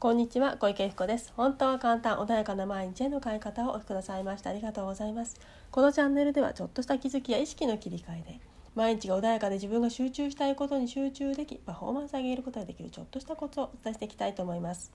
[0.00, 1.32] こんにちは小池彦です。
[1.36, 5.34] 本当は簡単穏やかな毎日への変え方をお聞きくださいましてありがとうございます。
[5.72, 8.40] このチャンネルではちょっとした気づきや意識の切り替えで
[8.76, 14.92] 毎日が穏やかで自分が集中したいことに集中できパフォーマンスを上げることができるちょっとしたコツをお伝えしていきたいと思います。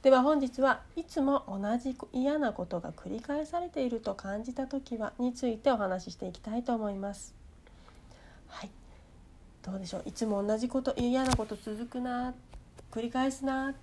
[0.00, 7.34] では本日はいつも同じ嫌なことが繰り返されていると感じた時はについてお話ししていきたいと思います。
[8.46, 8.70] はい。
[9.62, 10.04] どうでしょう。
[10.06, 12.32] いつも同じこと嫌なこと続くな
[12.90, 13.74] 繰り返すな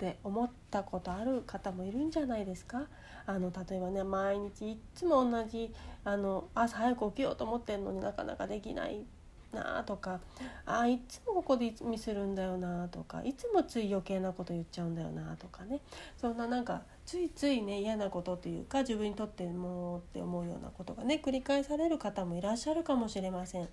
[0.00, 2.86] って思ったことある方もいるんじゃないですか？
[3.26, 5.70] あの例えばね毎日いっつも同じ
[6.04, 9.04] あの朝早く起きようと思ってんのになかなかできない
[9.52, 10.20] なとか
[10.64, 15.80] あいつもここでミスるんだよなとかいつもつい余計なこと言っちゃうんだよなとかね
[16.16, 23.68] そんななんかついついね嫌なことというか自分にとってもうって思うようなことがね繰り返される方もいらっしゃるかもしれません。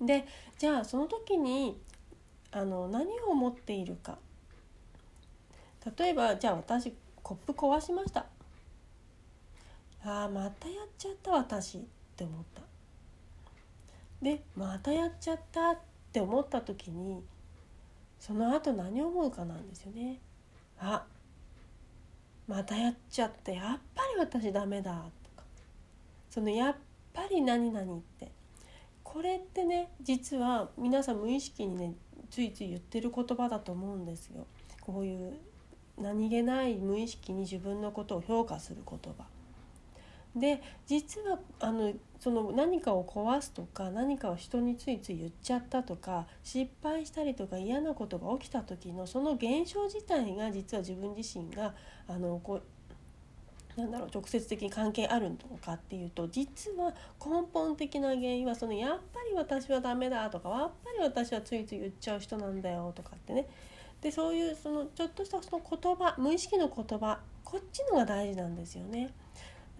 [0.00, 0.26] で
[0.58, 1.78] じゃあその時に
[2.50, 4.18] あの何を思っているか
[5.98, 8.26] 例えばじゃあ私コップ壊しました。
[10.02, 11.80] あーまたやっちゃった私っ
[12.16, 12.62] て思った。
[14.22, 15.78] でまたやっちゃったっ
[16.12, 17.22] て思った時に
[18.18, 20.18] その後何を思うかなんですよね。
[20.78, 21.04] あ
[22.46, 25.44] またやっちゃってやっぱり私ダメだとか。
[26.30, 26.76] そのやっ
[27.12, 28.30] ぱり何々って。
[29.02, 31.94] これってね実は皆さん無意識にね
[32.30, 34.46] ついつい言ってる言葉だと思うんですよ。
[34.80, 35.34] こういう
[35.98, 39.24] 何気ない無意識に自分のことを評価する言葉。
[40.36, 51.74] で実はあのその何かを壊すとか何かを人についつい言っちゃったとか失敗したりとか嫌なことが起きた時のその現象自体が実は自分自身が
[52.08, 63.46] あのこうなんだろう直接的に関係あるのかっていうと実は根本的な原因はそのやっぱり私はダメだとかやっぱり私はついつい言っちゃう人なんだよとかってね
[64.04, 69.10] でそういうそのちょっとしたその言葉無意識の言葉こっちのが大事なんですよね。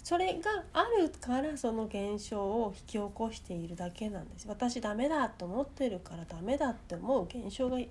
[0.03, 7.89] それがあるからその現象を引き起こしているだけなんです私ダメだと思ってるからダメだって思う現象がね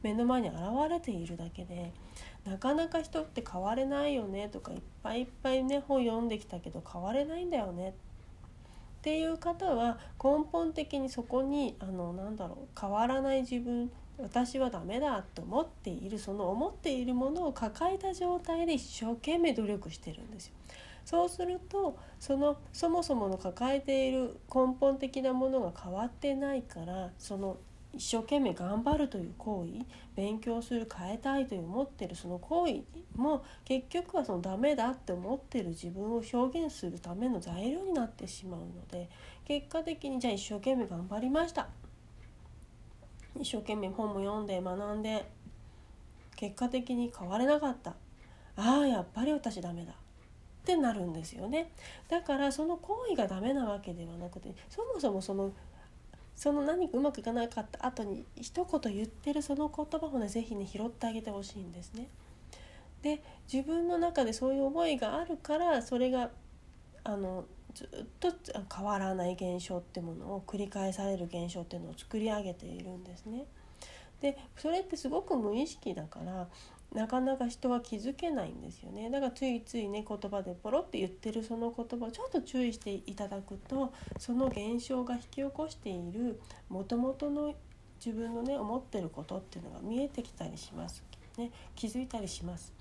[0.00, 0.58] 目の前に現
[0.88, 1.92] れているだけで
[2.44, 7.92] なかなか人って変われないよねとかいっぱいいっぱいね本読んできたけど変われないんだよねっ
[9.02, 13.90] ていう方は根本的にそこにあのなんだろう変わらない自分
[14.22, 20.54] 私はダメだと思っているその思っているものを抱えた状態で一生懸命努力してるんですよ。
[21.04, 27.56] そうするとそのそもそもの抱えている根本的なものが変わってないからその
[27.92, 32.82] 一生懸命頑張るという行為勉強する変えたいという思ってるその行為
[33.16, 39.08] も結局はそのダメだって思ってる自分を表現するための材料になってしまうので
[39.44, 41.66] 結果的にじゃあ一生懸命頑張りました
[43.38, 45.24] 一生懸命本も読んで学んで
[46.36, 47.94] 結果的に変われなかった。
[48.56, 49.92] ああやっぱり私ダメだ。
[49.92, 49.96] っ
[50.64, 51.70] てなるんですよね。
[52.08, 55.52] だからその行為がダメなわけではなくてそもそもその
[56.36, 62.08] その何かうまくいかなかった後に一言言ってるその言葉をね是非ね拾ってあげてほしいんですね。
[63.02, 66.30] で自分の中でそういう思いがあるからそれが
[67.04, 67.88] あのずっ
[68.20, 68.32] と
[68.74, 73.46] 変わらない現象ってものを繰り返される現象っていうのを作り上げているんですね。
[74.20, 76.48] でそれってすごく無意識だから
[76.92, 87.54] なかなか人は気づけないんですよねだからついついね言葉でポロって言ってるその言葉をちょっと注意していただくとその現象が引き起こしているもともとの
[88.04, 91.02] 自分のね思ってることっていうのが見えてきたりします、
[91.38, 92.72] ね、気づいたりします。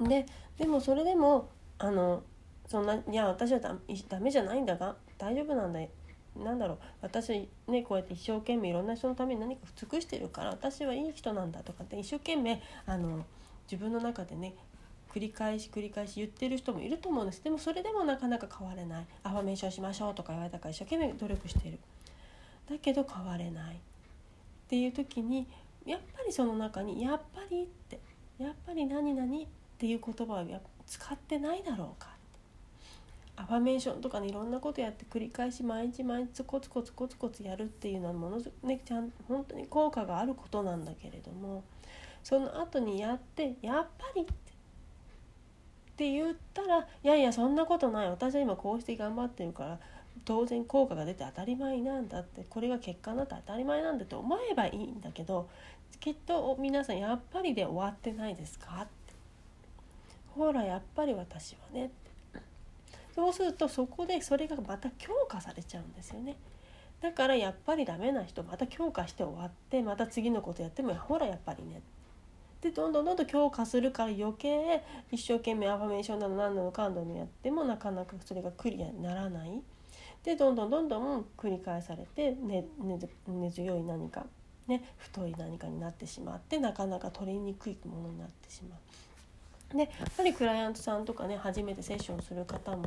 [0.00, 0.26] で
[0.58, 2.22] でもそれでもあの
[2.68, 3.74] そんないや私はダ
[4.08, 5.80] ダメじゃないんだが大丈夫なんだ
[6.36, 6.78] なんだろう。
[7.00, 13.24] 私ねこうやって一生懸命いろんな人のために何か尽くしてるから私はいい人なんだとかって一生懸命あの
[13.70, 14.54] 自分の中でね
[15.12, 17.42] 繰り返し繰り返し言ってる人もいると思うんです。
[17.42, 19.06] でもそれでもなかなか変われない。
[19.22, 21.78] アファメーションしましょうとか言われたから一生懸命努力してる。
[22.68, 23.76] だけど変われない。
[23.76, 23.78] っ
[24.68, 25.46] ていう時に
[25.86, 28.00] やっぱりその中に「やっぱり」って
[28.38, 29.46] 「やっぱり何々」っ
[29.78, 30.46] ていう言葉を
[30.86, 32.15] 使ってないだろうか。
[33.36, 41.62] アファメーションとかねいろんなことやって繰り返し毎日毎日コツコツコツコツやるっていうのはものすごくねちゃん本当に効果があることなんだけれども
[42.24, 44.24] その後にやってやっぱりっ
[45.96, 49.78] て言ったらいやいやそんなことない私は今こうして頑張ってるから
[50.24, 55.48] 当然効果が出て当たり前なんだってこれが結果になって当たり前なんだと思えばいいんだけど
[56.00, 58.86] きっと皆さんやっぱりで終わってないですか
[60.34, 61.86] ほらやっぱり私はね。
[61.86, 62.05] って
[63.16, 66.36] そうするとそこでそれがまた強化されちゃうんですよね。
[67.00, 71.80] だからやっぱりダメな人また強化して終わってまた次のことやってもほらやっぱりね
[72.60, 79.62] でどんどんどんどん強化するから余計一生懸命アファメーションなの何なのかんだのやってもなかなかそれがクリアにならない。
[80.22, 82.98] でどんどんどんどん繰り返されて根、ね
[83.28, 84.26] ね、強い何か、
[84.66, 88.78] ね、太い何かになってしまってなかなか取りにくいものになってしまう。
[89.72, 92.84] でやっぱりクライアントさんとかね初めてセッションする方も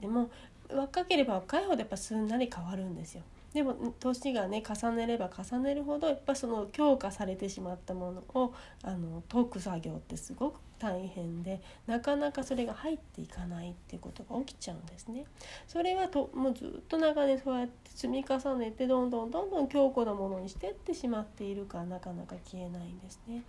[0.00, 0.30] でも
[0.72, 3.22] 若ければ若いほどやっぱすんなり変わるんですよ。
[3.52, 8.52] でも年がね重ねれば重ねるほどやっぱその強化されてしまったものを
[8.82, 15.24] あの解く作業ってすごく大変でなかなかそれが入っていかないっていうことが起きちゃうんですね。
[15.68, 23.42] それはともうずっと長年そうやって積み重ねてどんどんどんどん強固なものにしてってしまっているからなかなか消えないんですね。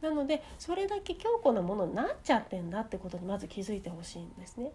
[0.00, 4.72] なのでそれだけ強固なものになっちゃってんだってことにまず気づいてほしいんですね。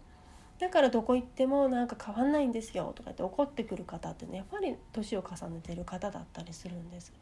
[0.60, 7.14] だからどこ行ってもなんか変わんないんですよとか言って怒ってくる方ってねやっぱり年を重ねてる方だったりするんです。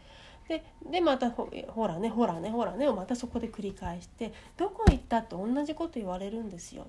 [0.48, 1.48] ででまたほ
[1.88, 6.86] らねほらねほらねをまたそこで繰り返してどこ行ったって同じこと言われるんですよっ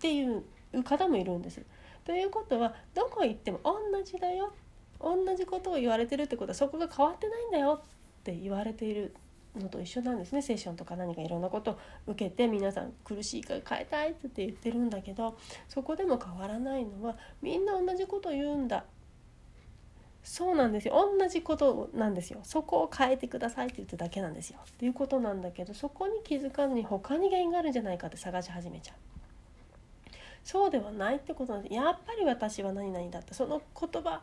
[0.00, 0.44] ていう
[0.84, 1.62] 方もいるんです。
[2.04, 4.52] ということはどこ行っても同じだよ
[5.00, 9.14] 同じことを言われてるってことはそこが変わってないんだよって言われている
[9.56, 10.42] のと一緒なんですね。
[10.42, 11.78] セッションとか何かいろんなことを
[12.08, 15.36] 受けて皆さん苦しいから変えたいって言ってるんだけど
[15.68, 18.84] そこでも変わらないのはみんな同じこと言うんだ。
[20.22, 20.94] そうなんですよ。
[21.18, 22.40] 同じことなんですよ。
[22.44, 24.58] そこを変えてくださいって言っただけなんですよ。
[24.68, 28.96] っていうことなんだけどそこに気づかずに他に原因があるんじゃないかって探し始めちゃう。
[30.42, 33.34] そうではないってことなんでやっぱり私は何々だった。
[33.34, 34.22] その言葉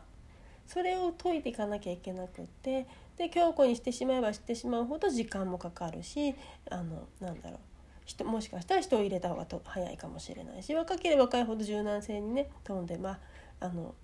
[0.66, 2.86] それを解いていかなきゃいけなくって
[3.16, 6.34] で強固にしてしまえばしてしまうほど時間もかかるし
[6.70, 7.58] あのなんだろう。
[8.04, 13.18] 人もしかしたら人を入れた方がと早いかもしれないし若ければ若いほど柔軟性にね飛んでまあ
[13.60, 13.94] あの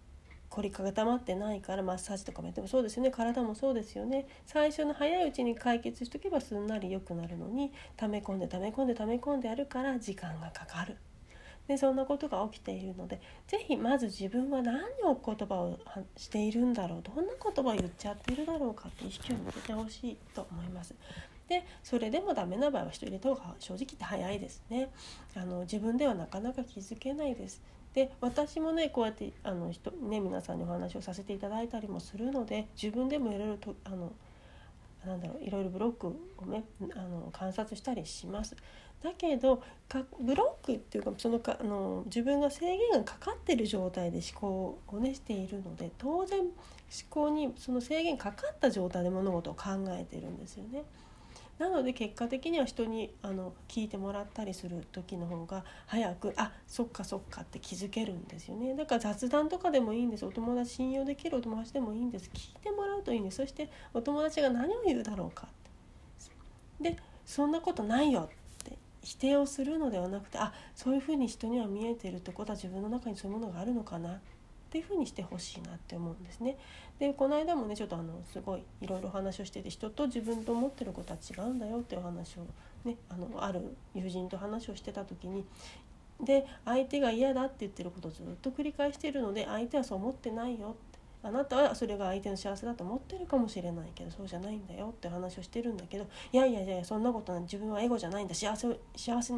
[0.51, 3.11] 凝り固まってないからマッサージとかもやってもそうですよね。
[3.11, 4.27] 体もそうですよね。
[4.47, 10.97] 最初の早いうちに解決しとけばすんなり良くなるのに溜め込んで溜め込んで溜め込んでやるから時間がかかる。
[11.69, 15.79] でそんなことが起きているので是非まず自分は何を言葉を
[16.17, 20.95] しているんだろうどんな言葉を言っちゃってるだろうかって意識を向けてほしいと思います。
[21.49, 24.91] でそれでもダメな場合は人入れた方が正直言って早いですね
[25.35, 27.63] あの自分ではなかなか気づけないです
[27.95, 34.13] で私もねこうやってあの人、ね、皆さんにお話をさせていただいたりもするので自分でもいろいろとあの
[35.07, 36.65] なんだろういろいろブロックをね
[36.95, 38.57] あの観察したりします。
[39.03, 39.63] だけど
[40.21, 46.51] ブロックっていうかそのかあの自分が制限がかかってる状態で思考をねしているので当然思
[47.09, 50.83] 考にその制限かかった状態で物事を考えてるんですよね。
[51.59, 58.75] なので結果的には人にあの聞いてもらったりする時の方が早くあそっかそっかって気づけるんですよね。
[58.75, 60.25] だから雑談とかでもいいんです。
[60.25, 62.31] お友達信用できるお友達でもいいんです。
[62.33, 63.39] 聞いてもらうといいんです。
[63.39, 65.49] そしてお友達が何を言うだろうか
[66.81, 66.97] で
[67.27, 68.29] そんなことないよっ
[68.65, 74.15] て否定をするのではなくてあそういうふうに人には見えてるってことは自分の中にそういうものがあるのかな。
[74.15, 74.38] って
[74.69, 76.59] っていうふにしてほしいなって思うんですね。
[76.99, 82.47] でこの間もねちょっとあのすごいいろいろ話をしてて人と自分と思ってることは違うんだよっていう話を
[82.85, 85.45] ねあのある友人と話をしてた時に
[86.21, 90.77] で相手が嫌だって言ってることをずっと繰り返してるので相手はそう思ってないよ
[91.29, 99.35] あなたはそれが相手の幸せだと思ってるかもしれないけどそうじゃないんだよって話をしてるんだけどいやいやいやそんなことない自分はエゴじゃないんだ幸せ幸せ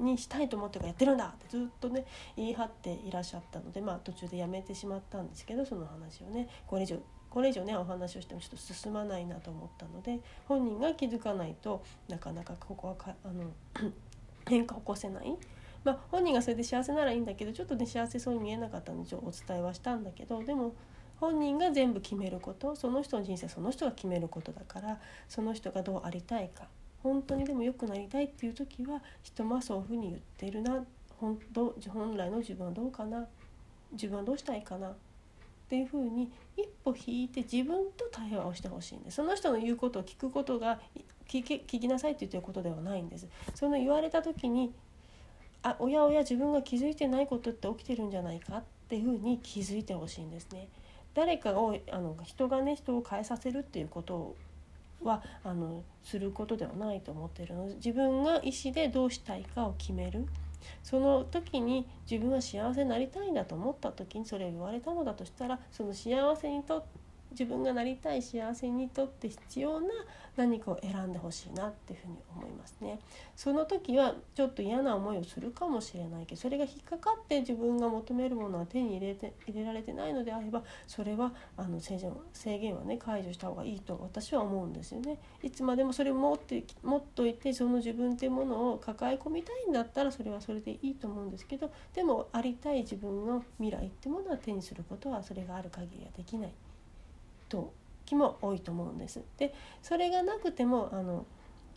[0.00, 2.04] にしたいと思ってるからやってるんだってずっとね
[2.36, 6.98] 言い張っていらっしゃったのでまあ途中でやめてしまったんですけどその話をねこれ以上
[7.30, 13.52] これ以上ねお話をしてもちょっと進まないなと思ったので本人が気づかないとなかなかここはかあの
[14.48, 15.36] 変化を起こせない。
[15.84, 20.74] まあ、本人がそれで幸せならいいんだけどちょっとね幸せそうに見えなかったのでお伝えはしたんだけどでも
[21.20, 24.98] 本人が全部決めることその人の人生その人が決めることだから
[25.28, 26.64] その人がどうありたいか
[27.02, 30.84] 本当にでも良くなりたいっていう時は人はそういうふうに言ってるな
[31.20, 33.26] 本当本来の自分はどうかな
[33.92, 34.94] 自分はどうしたいかなっ
[35.68, 40.80] ていうふうに一歩引いて自分と対話をしてほしいんですその人の言うことを聞くことが
[41.28, 44.72] 聞き聞きなさいって言ってることではないんですその言われた時に
[45.62, 50.68] あおやおや自分が気づいてないことって起きてるんじゃないかっていうふうに気づいてほしいんですね。
[51.18, 54.36] 誰かをあの人がね人を変えさせるっていうこと
[55.02, 57.66] はあのすることではないと思ってるの。
[57.66, 60.26] で自分が意思でどうしたいかを決める。
[60.84, 67.07] その時に自分は幸せになりたいんだと思った時にそれを言われたのだとしたらその幸せにとって
[67.38, 69.86] 自分がなりたい幸せにとって必要な
[70.36, 72.98] 何かを選んでほしいなっていうふうに思いますね。
[73.36, 85.18] その時はちょっと嫌な思いをするかもしれないけどそれが引っかかって自分が求めるものは手に入れて入れられてないのであればそれはあの制限制限はね解除した方がいいと私は思うんですよね。
[85.42, 96.52] いつまでもそれを持って持っといてその自分っていうものを抱え込みたいんだったらそれはそれでいいと思うんですけどでもありたい自分の未来ってものは手にすることはそれがある限りはできない
[97.48, 99.20] 時も多いと思うんです。
[99.38, 101.26] でそれがなくてもあの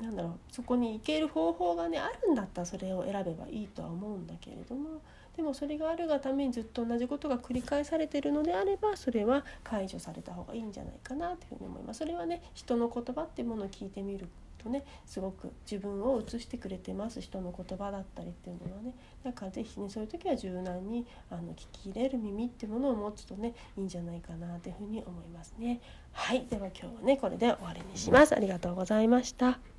[0.01, 5.01] なんだろうそこに行ける方法がねあるんだったらそれを選べばいいとは思うんだけれども
[5.37, 11.99] でもそれがあるがためにずっと同じことが繰り返されてるのであればそれは解除された方がいいんじゃないかなというふうに思います。
[11.99, 14.27] それはね人の言葉っていうものを聞いてみる
[14.61, 25.81] とねすごく自分を映してくれてます人の言葉だったりっていうのはねだから是非ねそういう時は柔軟にあの聞き入れる耳っていうものを持つとねいいんじゃないかなというふうに思いますね。
[26.13, 28.35] はいでは今日はねこれで終わりにします。
[28.35, 29.70] ありがとうございました。